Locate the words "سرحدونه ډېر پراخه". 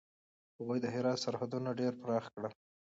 1.25-2.29